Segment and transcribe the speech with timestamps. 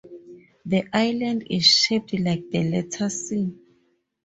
[0.65, 3.53] The island is shaped like the letter 'C'.